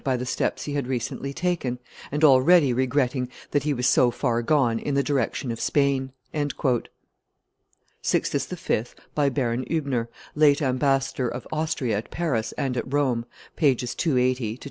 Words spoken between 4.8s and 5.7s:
the direction of